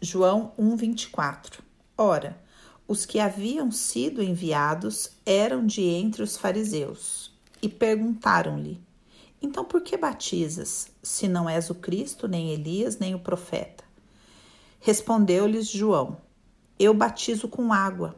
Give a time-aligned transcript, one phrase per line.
[0.00, 1.60] João 1:24.
[1.96, 2.40] Ora,
[2.86, 8.80] os que haviam sido enviados eram de entre os fariseus e perguntaram-lhe:
[9.42, 13.82] Então por que batizas, se não és o Cristo, nem Elias, nem o profeta?
[14.78, 16.18] Respondeu-lhes João:
[16.78, 18.14] Eu batizo com água,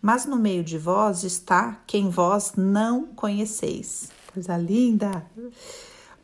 [0.00, 4.10] mas no meio de vós está quem vós não conheceis.
[4.32, 5.26] Coisa linda!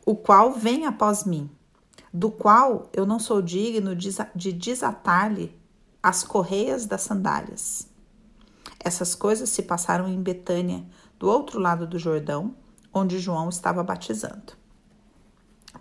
[0.03, 1.47] O qual vem após mim,
[2.13, 5.57] do qual eu não sou digno de desatar-lhe
[6.01, 7.87] as correias das sandálias.
[8.79, 10.85] Essas coisas se passaram em Betânia,
[11.19, 12.55] do outro lado do Jordão,
[12.93, 14.53] onde João estava batizando.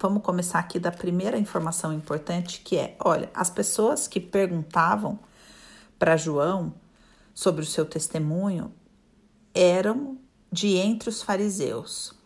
[0.00, 5.18] Vamos começar aqui da primeira informação importante, que é, olha, as pessoas que perguntavam
[5.98, 6.74] para João
[7.32, 8.72] sobre o seu testemunho
[9.54, 10.18] eram
[10.50, 12.17] de entre os fariseus.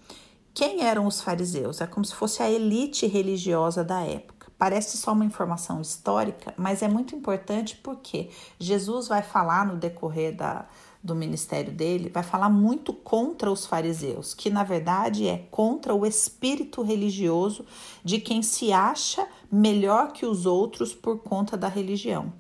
[0.55, 1.81] Quem eram os fariseus?
[1.81, 4.53] É como se fosse a elite religiosa da época.
[4.59, 10.37] Parece só uma informação histórica, mas é muito importante porque Jesus vai falar no decorrer
[10.37, 10.67] da,
[11.03, 16.07] do ministério dele, vai falar muito contra os fariseus, que na verdade é contra o
[16.07, 17.65] espírito religioso
[18.05, 22.33] de quem se acha melhor que os outros por conta da religião.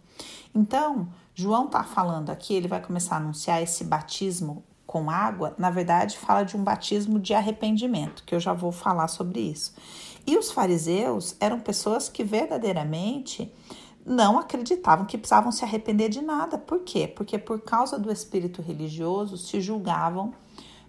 [0.54, 5.70] Então, João está falando aqui, ele vai começar a anunciar esse batismo com água, na
[5.70, 9.72] verdade, fala de um batismo de arrependimento, que eu já vou falar sobre isso.
[10.26, 13.50] E os fariseus eram pessoas que verdadeiramente
[14.04, 16.58] não acreditavam que precisavam se arrepender de nada.
[16.58, 17.08] Por quê?
[17.08, 20.34] Porque por causa do espírito religioso se julgavam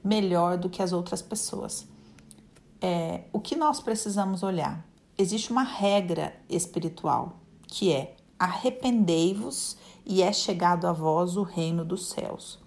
[0.03, 1.87] melhor do que as outras pessoas.
[2.81, 4.85] É, o que nós precisamos olhar?
[5.17, 12.09] Existe uma regra espiritual que é arrependei-vos e é chegado a vós o reino dos
[12.09, 12.61] céus.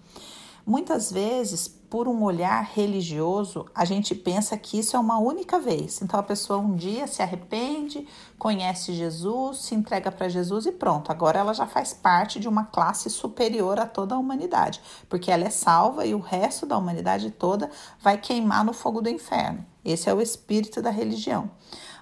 [0.67, 6.01] Muitas vezes por um olhar religioso, a gente pensa que isso é uma única vez.
[6.01, 8.05] Então a pessoa um dia se arrepende,
[8.37, 11.09] conhece Jesus, se entrega para Jesus e pronto.
[11.09, 15.45] Agora ela já faz parte de uma classe superior a toda a humanidade, porque ela
[15.45, 19.65] é salva e o resto da humanidade toda vai queimar no fogo do inferno.
[19.85, 21.49] Esse é o espírito da religião.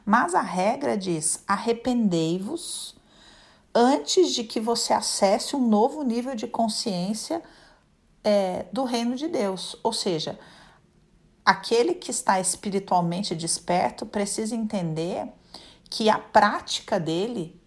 [0.04, 2.96] Mas a regra diz: arrependei-vos
[3.76, 7.44] antes de que você acesse um novo nível de consciência
[8.26, 9.78] é, do reino de Deus.
[9.84, 10.38] Ou seja,
[11.46, 15.32] aquele que está espiritualmente desperto precisa entender
[15.90, 17.62] que a prática dele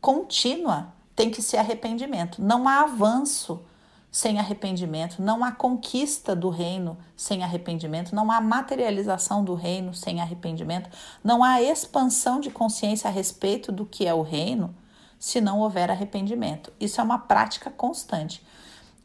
[0.00, 2.42] contínua tem que ser arrependimento.
[2.42, 3.64] Não há avanço
[4.10, 10.20] sem arrependimento, não há conquista do reino sem arrependimento, não há materialização do reino sem
[10.20, 10.88] arrependimento,
[11.22, 14.74] não há expansão de consciência a respeito do que é o reino
[15.18, 16.72] se não houver arrependimento.
[16.78, 18.44] Isso é uma prática constante.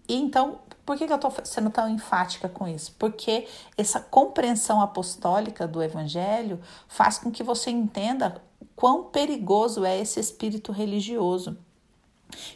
[0.09, 2.95] E então, por que, que eu estou sendo tão enfática com isso?
[2.97, 3.47] Porque
[3.77, 8.41] essa compreensão apostólica do Evangelho faz com que você entenda
[8.75, 11.55] quão perigoso é esse espírito religioso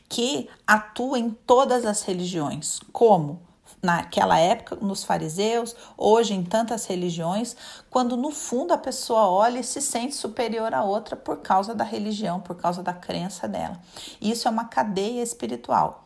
[0.09, 2.80] que atua em todas as religiões.
[2.92, 3.40] Como?
[3.84, 7.56] Naquela época, nos fariseus, hoje em tantas religiões,
[7.90, 11.84] quando no fundo a pessoa olha e se sente superior a outra por causa da
[11.84, 13.80] religião, por causa da crença dela.
[14.19, 16.03] Isso é uma cadeia espiritual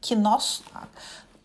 [0.00, 0.62] que nós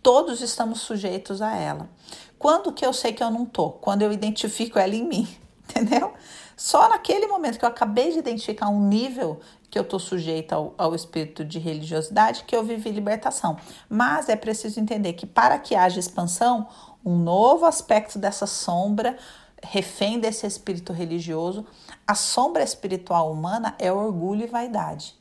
[0.01, 1.89] todos estamos sujeitos a ela.
[2.37, 3.71] Quando que eu sei que eu não tô?
[3.71, 5.27] Quando eu identifico ela em mim,
[5.67, 6.13] entendeu?
[6.55, 10.73] Só naquele momento que eu acabei de identificar um nível que eu estou sujeita ao,
[10.77, 13.57] ao, espírito de religiosidade que eu vivi libertação.
[13.89, 16.67] Mas é preciso entender que para que haja expansão,
[17.03, 19.17] um novo aspecto dessa sombra,
[19.61, 21.65] refém desse espírito religioso,
[22.07, 25.15] a sombra espiritual humana é orgulho e vaidade.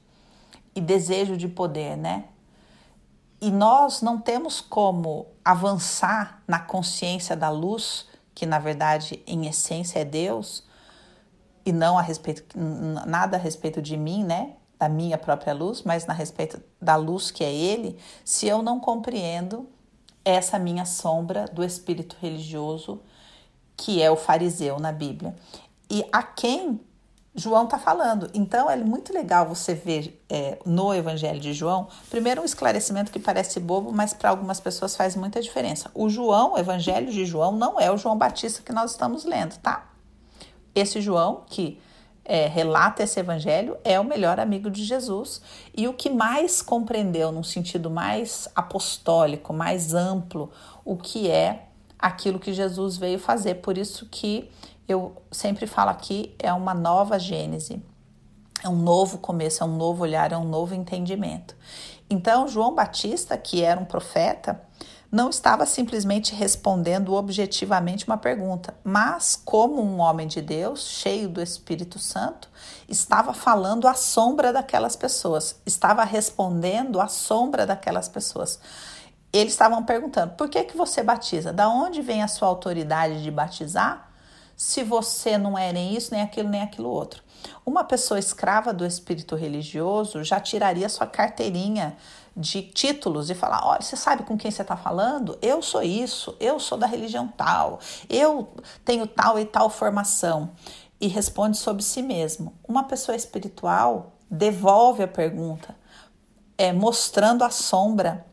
[0.75, 2.25] E desejo de poder, né?
[3.45, 9.99] E nós não temos como avançar na consciência da luz, que na verdade em essência
[9.99, 10.65] é Deus,
[11.63, 12.59] e não a respeito
[13.07, 14.55] nada a respeito de mim, né?
[14.79, 18.81] Da minha própria luz, mas na respeito da luz que é ele, se eu não
[18.81, 19.69] compreendo
[20.25, 23.03] essa minha sombra do espírito religioso
[23.77, 25.37] que é o fariseu na Bíblia.
[25.91, 26.81] E a quem
[27.35, 28.31] João está falando.
[28.33, 33.19] Então é muito legal você ver é, no Evangelho de João, primeiro um esclarecimento que
[33.19, 35.91] parece bobo, mas para algumas pessoas faz muita diferença.
[35.95, 39.59] O João, o Evangelho de João, não é o João Batista que nós estamos lendo,
[39.59, 39.91] tá?
[40.75, 41.81] Esse João que
[42.25, 45.43] é, relata esse evangelho é o melhor amigo de Jesus
[45.77, 50.51] e o que mais compreendeu, num sentido mais apostólico, mais amplo,
[50.85, 51.67] o que é
[51.99, 53.57] aquilo que Jesus veio fazer.
[53.57, 54.51] Por isso que
[54.87, 57.83] eu sempre falo aqui, é uma nova gênese,
[58.63, 61.57] é um novo começo, é um novo olhar, é um novo entendimento.
[62.09, 64.61] Então, João Batista, que era um profeta,
[65.11, 71.41] não estava simplesmente respondendo objetivamente uma pergunta, mas, como um homem de Deus, cheio do
[71.41, 72.51] Espírito Santo,
[72.89, 78.59] estava falando à sombra daquelas pessoas, estava respondendo à sombra daquelas pessoas.
[79.33, 81.53] Eles estavam perguntando: por que, que você batiza?
[81.53, 84.14] Da onde vem a sua autoridade de batizar?
[84.57, 87.23] Se você não é nem isso, nem aquilo, nem aquilo outro.
[87.65, 91.97] Uma pessoa escrava do espírito religioso já tiraria sua carteirinha
[92.37, 95.39] de títulos e falar: olha, você sabe com quem você está falando?
[95.43, 98.49] Eu sou isso, eu sou da religião tal, eu
[98.85, 100.51] tenho tal e tal formação.
[101.01, 102.55] E responde sobre si mesmo.
[102.67, 105.77] Uma pessoa espiritual devolve a pergunta,
[106.57, 108.25] é, mostrando a sombra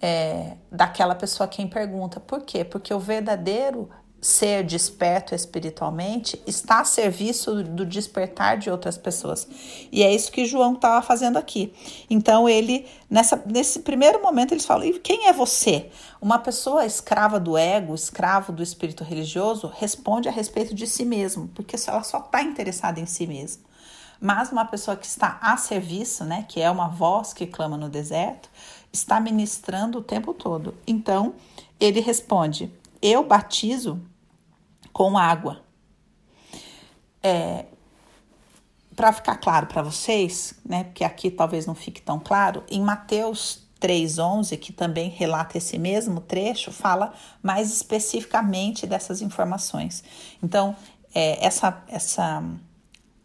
[0.00, 2.20] é, daquela pessoa quem pergunta.
[2.20, 2.64] Por quê?
[2.64, 9.46] Porque o verdadeiro ser desperto espiritualmente está a serviço do despertar de outras pessoas.
[9.92, 11.72] E é isso que João estava fazendo aqui.
[12.10, 15.88] Então ele nessa nesse primeiro momento eles falam: "E quem é você?"
[16.20, 21.48] Uma pessoa escrava do ego, escravo do espírito religioso, responde a respeito de si mesmo,
[21.54, 23.62] porque ela só está interessada em si mesmo.
[24.20, 27.88] Mas uma pessoa que está a serviço, né, que é uma voz que clama no
[27.88, 28.50] deserto,
[28.92, 30.74] está ministrando o tempo todo.
[30.86, 31.34] Então,
[31.78, 32.68] ele responde:
[33.02, 34.00] eu batizo
[34.92, 35.62] com água.
[37.22, 37.66] É,
[38.94, 43.68] para ficar claro para vocês, né, porque aqui talvez não fique tão claro, em Mateus
[43.80, 47.12] 3:11, que também relata esse mesmo trecho, fala
[47.42, 50.02] mais especificamente dessas informações.
[50.42, 50.74] Então,
[51.14, 52.42] é, essa essa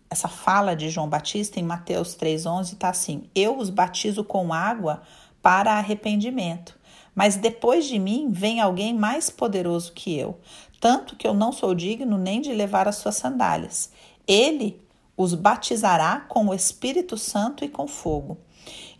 [0.10, 5.02] essa fala de João Batista em Mateus 3:11 está assim: Eu os batizo com água
[5.42, 6.78] para arrependimento.
[7.15, 10.38] Mas depois de mim vem alguém mais poderoso que eu,
[10.80, 13.92] tanto que eu não sou digno nem de levar as suas sandálias.
[14.27, 14.81] Ele
[15.15, 18.38] os batizará com o Espírito Santo e com fogo.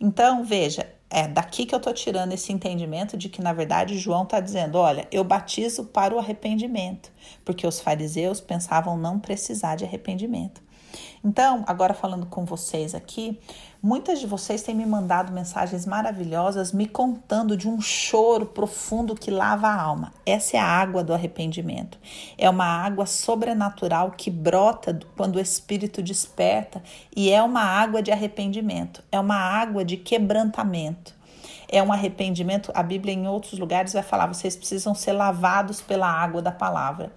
[0.00, 4.24] Então, veja, é daqui que eu estou tirando esse entendimento de que, na verdade, João
[4.24, 7.12] está dizendo: olha, eu batizo para o arrependimento,
[7.44, 10.62] porque os fariseus pensavam não precisar de arrependimento.
[11.24, 13.38] Então, agora falando com vocês aqui,
[13.84, 19.30] muitas de vocês têm me mandado mensagens maravilhosas me contando de um choro profundo que
[19.30, 20.10] lava a alma.
[20.24, 21.98] Essa é a água do arrependimento.
[22.38, 26.82] É uma água sobrenatural que brota quando o espírito desperta
[27.14, 31.14] e é uma água de arrependimento, é uma água de quebrantamento
[31.66, 32.70] é um arrependimento.
[32.74, 37.10] A Bíblia, em outros lugares, vai falar: vocês precisam ser lavados pela água da palavra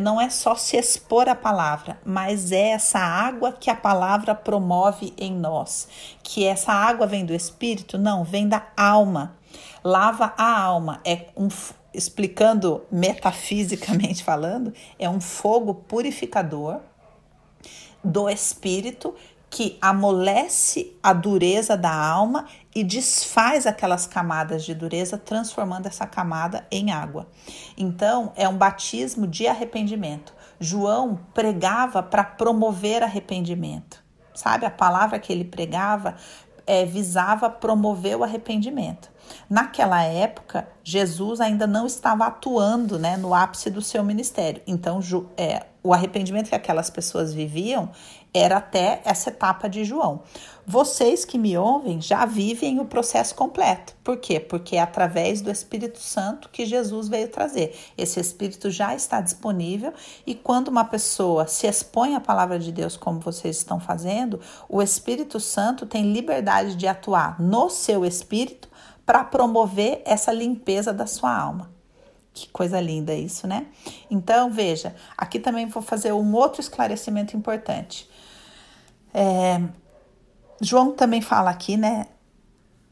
[0.00, 5.12] não é só se expor à palavra, mas é essa água que a palavra promove
[5.18, 5.88] em nós.
[6.22, 7.98] Que essa água vem do espírito?
[7.98, 9.36] Não, vem da alma.
[9.84, 11.00] Lava a alma.
[11.04, 11.48] É um
[11.94, 16.80] explicando metafisicamente falando, é um fogo purificador
[18.02, 19.14] do espírito
[19.52, 26.66] que amolece a dureza da alma e desfaz aquelas camadas de dureza, transformando essa camada
[26.70, 27.28] em água.
[27.76, 30.32] Então, é um batismo de arrependimento.
[30.58, 34.02] João pregava para promover arrependimento.
[34.34, 36.16] Sabe, a palavra que ele pregava
[36.66, 39.11] é, visava promover o arrependimento.
[39.48, 44.62] Naquela época, Jesus ainda não estava atuando né, no ápice do seu ministério.
[44.66, 45.00] Então,
[45.36, 47.90] é, o arrependimento que aquelas pessoas viviam
[48.32, 50.22] era até essa etapa de João.
[50.66, 53.94] Vocês que me ouvem já vivem o processo completo.
[54.02, 54.38] Por quê?
[54.40, 57.76] Porque é através do Espírito Santo que Jesus veio trazer.
[57.98, 59.92] Esse Espírito já está disponível
[60.26, 64.80] e quando uma pessoa se expõe à palavra de Deus, como vocês estão fazendo, o
[64.80, 68.71] Espírito Santo tem liberdade de atuar no seu espírito
[69.04, 71.70] para promover essa limpeza da sua alma.
[72.32, 73.66] Que coisa linda isso, né?
[74.10, 78.08] Então, veja, aqui também vou fazer um outro esclarecimento importante.
[79.12, 79.60] É,
[80.60, 82.06] João também fala aqui, né?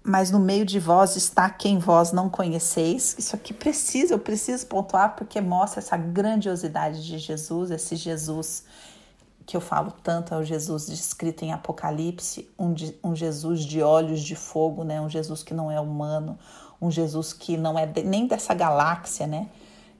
[0.03, 3.17] Mas no meio de vós está quem vós não conheceis.
[3.19, 8.65] Isso aqui precisa, eu preciso pontuar porque mostra essa grandiosidade de Jesus, esse Jesus
[9.51, 14.23] que eu falo tanto é o Jesus descrito em Apocalipse, um, um Jesus de olhos
[14.23, 15.01] de fogo, né?
[15.01, 16.39] Um Jesus que não é humano,
[16.81, 19.49] um Jesus que não é de, nem dessa galáxia, né?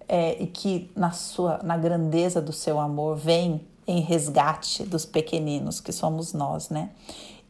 [0.07, 5.81] É, e que na sua na grandeza do seu amor vem em resgate dos pequeninos
[5.81, 6.91] que somos nós, né?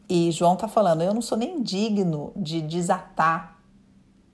[0.09, 3.60] E João tá falando, eu não sou nem digno de desatar,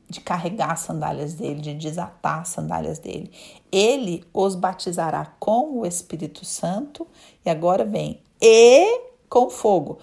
[0.09, 3.31] de carregar as sandálias dele, de desatar as sandálias dele.
[3.71, 7.05] Ele os batizará com o Espírito Santo
[7.45, 9.99] e agora vem e com fogo.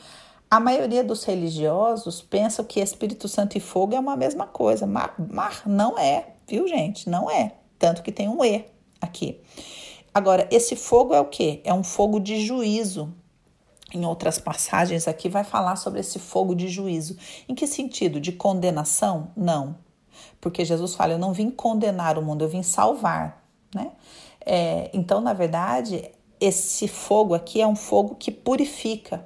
[0.51, 5.11] A maioria dos religiosos pensam que Espírito Santo e fogo é uma mesma coisa, mas,
[5.31, 7.09] mas não é, viu, gente?
[7.09, 7.55] Não é.
[7.79, 8.65] Tanto que tem um E
[9.01, 9.41] aqui.
[10.13, 11.61] Agora, esse fogo é o que?
[11.65, 13.13] É um fogo de juízo.
[13.93, 17.17] Em outras passagens aqui vai falar sobre esse fogo de juízo.
[17.49, 18.21] Em que sentido?
[18.21, 19.33] De condenação?
[19.37, 19.77] Não.
[20.41, 23.93] Porque Jesus fala: Eu não vim condenar o mundo, eu vim salvar, né?
[24.45, 29.25] É, então, na verdade, esse fogo aqui é um fogo que purifica,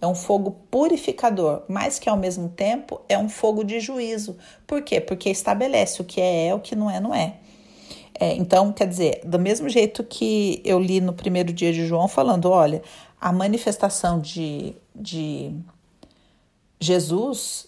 [0.00, 4.36] é um fogo purificador, mas que ao mesmo tempo é um fogo de juízo.
[4.66, 5.00] Por quê?
[5.00, 7.36] Porque estabelece o que é, é, o que não é, não é.
[8.18, 12.08] é então, quer dizer, do mesmo jeito que eu li no primeiro dia de João,
[12.08, 12.82] falando: olha,
[13.20, 15.54] a manifestação de, de
[16.80, 17.66] Jesus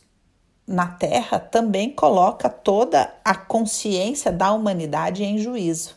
[0.67, 5.95] na Terra também coloca toda a consciência da humanidade em juízo.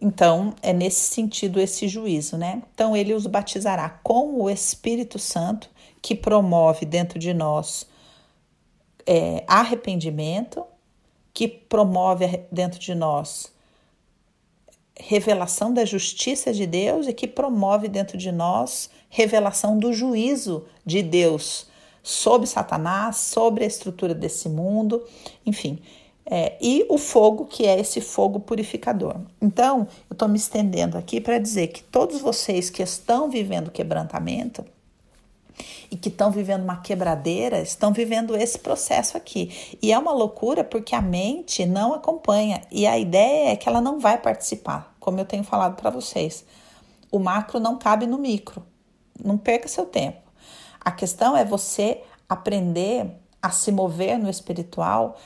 [0.00, 2.62] Então, é nesse sentido esse juízo, né?
[2.74, 7.86] Então, ele os batizará com o Espírito Santo, que promove dentro de nós
[9.06, 10.64] é, arrependimento,
[11.32, 13.52] que promove dentro de nós
[14.96, 21.02] revelação da justiça de Deus e que promove dentro de nós revelação do juízo de
[21.02, 21.66] Deus
[22.04, 25.02] sobre Satanás, sobre a estrutura desse mundo,
[25.46, 25.78] enfim.
[26.26, 29.16] É, e o fogo, que é esse fogo purificador.
[29.40, 34.64] Então, eu estou me estendendo aqui para dizer que todos vocês que estão vivendo quebrantamento
[35.90, 39.76] e que estão vivendo uma quebradeira, estão vivendo esse processo aqui.
[39.80, 43.80] E é uma loucura porque a mente não acompanha e a ideia é que ela
[43.80, 46.44] não vai participar, como eu tenho falado para vocês.
[47.10, 48.62] O macro não cabe no micro.
[49.22, 50.23] Não perca seu tempo.
[50.84, 53.10] A questão é você aprender
[53.40, 55.16] a se mover no espiritual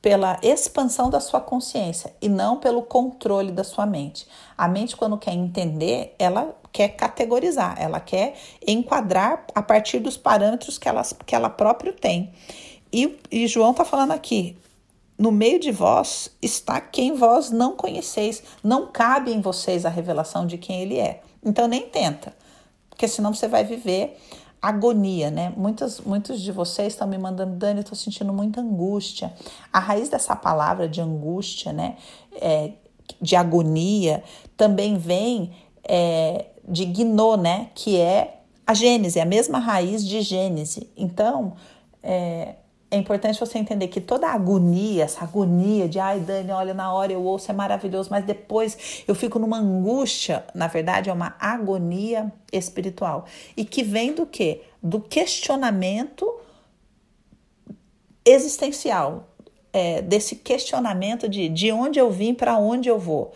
[0.00, 4.26] pela expansão da sua consciência e não pelo controle da sua mente.
[4.56, 8.34] A mente, quando quer entender, ela quer categorizar, ela quer
[8.66, 12.32] enquadrar a partir dos parâmetros que ela, que ela própria tem.
[12.92, 14.56] E, e João está falando aqui:
[15.18, 20.46] no meio de vós está quem vós não conheceis, não cabe em vocês a revelação
[20.46, 21.22] de quem ele é.
[21.44, 22.34] Então nem tenta,
[22.88, 24.18] porque senão você vai viver
[24.60, 25.52] agonia, né?
[25.56, 29.32] Muitos, muitos de vocês estão me mandando, Dani, estou sentindo muita angústia.
[29.72, 31.96] A raiz dessa palavra de angústia, né?
[32.34, 32.72] É,
[33.20, 34.22] de agonia,
[34.56, 35.52] também vem
[35.82, 37.70] é, de gnô, né?
[37.74, 40.90] Que é a Gênese, a mesma raiz de Gênese.
[40.96, 41.54] Então,
[42.02, 42.56] é,
[42.90, 46.92] é importante você entender que toda a agonia, essa agonia de ai, Dani, olha, na
[46.92, 51.36] hora eu ouço, é maravilhoso, mas depois eu fico numa angústia, na verdade é uma
[51.38, 53.26] agonia espiritual.
[53.56, 54.62] E que vem do quê?
[54.82, 56.28] Do questionamento
[58.24, 59.28] existencial,
[59.72, 63.32] é, desse questionamento de de onde eu vim, para onde eu vou.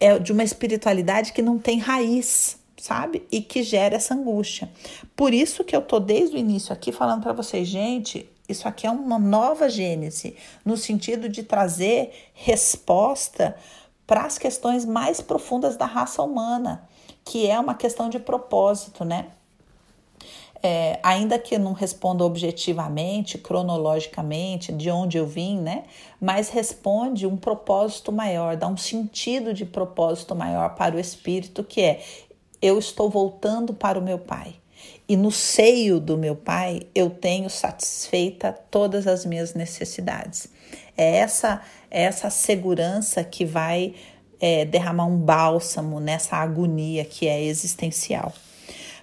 [0.00, 3.26] É de uma espiritualidade que não tem raiz, sabe?
[3.30, 4.70] E que gera essa angústia.
[5.14, 8.86] Por isso que eu tô desde o início aqui falando para vocês, gente, isso aqui
[8.86, 13.56] é uma nova Gênese, no sentido de trazer resposta
[14.06, 16.86] para as questões mais profundas da raça humana,
[17.24, 19.28] que é uma questão de propósito, né?
[20.62, 25.84] É, ainda que não responda objetivamente, cronologicamente, de onde eu vim, né?
[26.20, 31.80] Mas responde um propósito maior, dá um sentido de propósito maior para o espírito, que
[31.82, 32.02] é
[32.60, 34.54] eu estou voltando para o meu Pai
[35.08, 40.48] e no seio do meu Pai eu tenho satisfeita todas as minhas necessidades.
[40.96, 43.94] É essa, é essa segurança que vai
[44.40, 48.32] é, derramar um bálsamo nessa agonia que é existencial.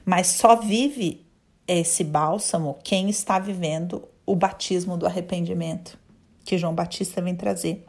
[0.06, 1.26] Mas só vive
[1.68, 5.98] esse bálsamo quem está vivendo o batismo do arrependimento
[6.44, 7.86] que João Batista vem trazer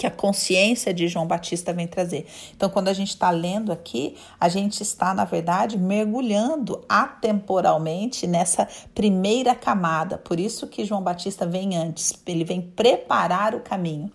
[0.00, 2.26] que a consciência de João Batista vem trazer.
[2.56, 8.66] Então, quando a gente está lendo aqui, a gente está, na verdade, mergulhando atemporalmente nessa
[8.94, 10.16] primeira camada.
[10.16, 14.10] Por isso que João Batista vem antes, ele vem preparar o caminho.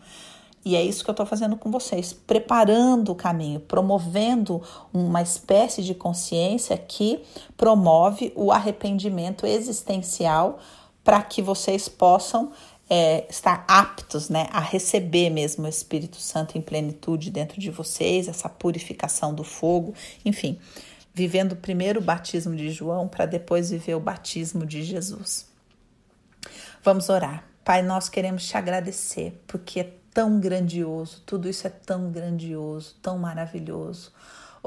[0.65, 5.84] E é isso que eu estou fazendo com vocês, preparando o caminho, promovendo uma espécie
[5.84, 7.22] de consciência que
[7.56, 10.58] promove o arrependimento existencial
[11.04, 12.51] para que vocês possam
[12.89, 18.27] é, estar aptos né, a receber mesmo o Espírito Santo em plenitude dentro de vocês,
[18.27, 20.60] essa purificação do fogo, enfim,
[21.13, 25.48] vivendo primeiro o batismo de João para depois viver o batismo de Jesus.
[26.84, 27.44] Vamos orar.
[27.63, 33.18] Pai, nós queremos te agradecer porque é tão grandioso, tudo isso é tão grandioso, tão
[33.18, 34.13] maravilhoso.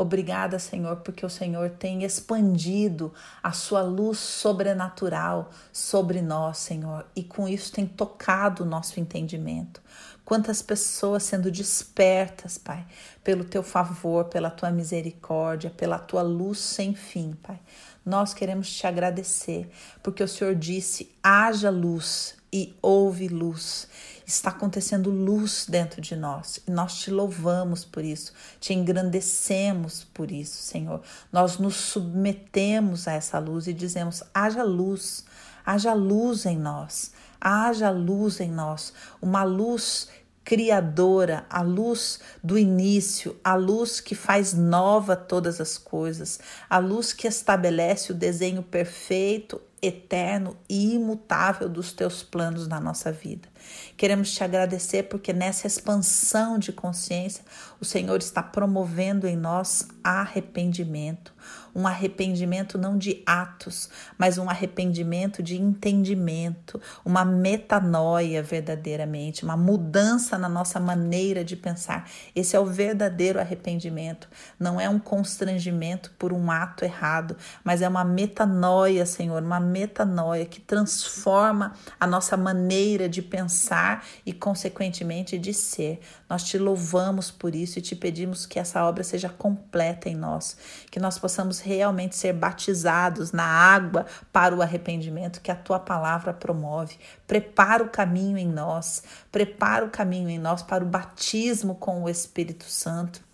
[0.00, 3.12] Obrigada, Senhor, porque o Senhor tem expandido
[3.42, 9.82] a sua luz sobrenatural sobre nós, Senhor, e com isso tem tocado o nosso entendimento.
[10.24, 12.86] Quantas pessoas sendo despertas, Pai,
[13.24, 17.58] pelo teu favor, pela tua misericórdia, pela tua luz sem fim, Pai.
[18.06, 19.68] Nós queremos te agradecer,
[20.00, 23.88] porque o Senhor disse: haja luz e houve luz.
[24.28, 30.30] Está acontecendo luz dentro de nós e nós te louvamos por isso, te engrandecemos por
[30.30, 31.00] isso, Senhor.
[31.32, 35.24] Nós nos submetemos a essa luz e dizemos: haja luz,
[35.64, 38.92] haja luz em nós, haja luz em nós,
[39.22, 40.08] uma luz
[40.48, 46.40] criadora, a luz do início, a luz que faz nova todas as coisas,
[46.70, 53.12] a luz que estabelece o desenho perfeito, eterno e imutável dos teus planos na nossa
[53.12, 53.46] vida.
[53.94, 57.44] Queremos te agradecer porque nessa expansão de consciência,
[57.78, 61.34] o Senhor está promovendo em nós arrependimento,
[61.74, 70.38] um arrependimento não de atos, mas um arrependimento de entendimento, uma metanoia verdadeiramente, uma mudança
[70.38, 72.08] na nossa maneira de pensar.
[72.34, 77.88] Esse é o verdadeiro arrependimento, não é um constrangimento por um ato errado, mas é
[77.88, 85.52] uma metanoia, Senhor, uma metanoia que transforma a nossa maneira de pensar e, consequentemente, de
[85.54, 86.00] ser.
[86.28, 90.56] Nós te louvamos por isso e te pedimos que essa obra seja completa em nós,
[90.90, 96.32] que nós possamos realmente ser batizados na água para o arrependimento que a tua palavra
[96.32, 96.96] promove.
[97.26, 102.08] Prepara o caminho em nós, prepara o caminho em nós para o batismo com o
[102.08, 103.28] Espírito Santo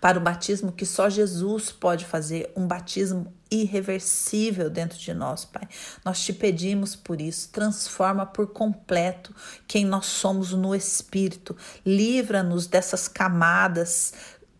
[0.00, 5.66] para o batismo que só Jesus pode fazer, um batismo irreversível dentro de nós, Pai.
[6.04, 9.34] Nós te pedimos por isso, transforma por completo
[9.66, 14.12] quem nós somos no Espírito, livra-nos dessas camadas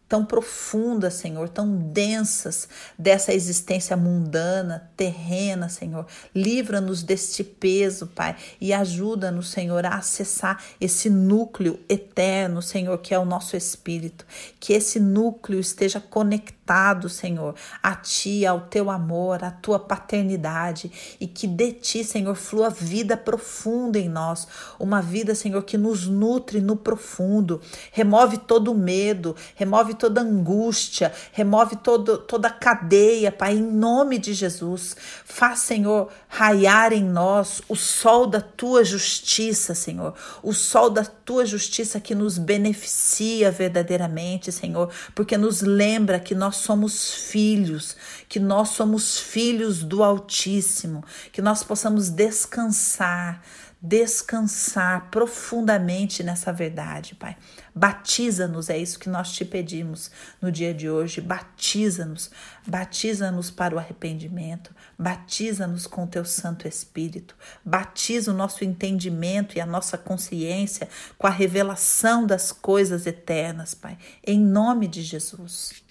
[0.08, 2.66] tão profundas, Senhor, tão densas
[2.98, 6.06] dessa existência mundana, terrena, Senhor.
[6.34, 13.18] Livra-nos deste peso, Pai, e ajuda-nos, Senhor, a acessar esse núcleo eterno, Senhor, que é
[13.18, 14.24] o nosso espírito.
[14.58, 21.26] Que esse núcleo esteja conectado, Senhor, a Ti, ao Teu amor, à Tua paternidade, e
[21.26, 24.48] que de Ti, Senhor, flua vida profunda em nós,
[24.78, 27.60] uma vida, Senhor, que nos nutre no profundo,
[27.92, 34.32] remove todo o medo, remove toda angústia, remove todo, toda cadeia, Pai, em nome de
[34.32, 34.96] Jesus.
[35.24, 41.44] Faz, Senhor, raiar em nós o sol da tua justiça, Senhor, o sol da tua
[41.44, 47.96] justiça que nos beneficia verdadeiramente, Senhor, porque nos lembra que nós somos filhos,
[48.28, 53.42] que nós somos filhos do Altíssimo, que nós possamos descansar
[53.80, 57.37] descansar profundamente nessa verdade, Pai.
[57.72, 60.11] Batiza-nos, é isso que nós te pedimos
[60.42, 61.20] no dia de hoje.
[61.20, 62.31] Batiza-nos,
[62.66, 69.61] batiza-nos para o arrependimento, batiza-nos com o teu Santo Espírito, batiza o nosso entendimento e
[69.61, 75.88] a nossa consciência com a revelação das coisas eternas, Pai, em nome de Jesus.